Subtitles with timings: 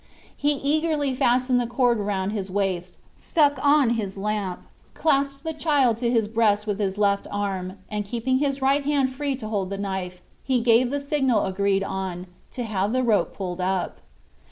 [0.35, 4.61] He eagerly fastened the cord round his waist, stuck on his lamp,
[4.95, 9.11] clasped the child to his breast with his left arm, and, keeping his right hand
[9.13, 13.37] free to hold the knife, he gave the signal agreed on, to have the rope
[13.37, 13.97] pulled up.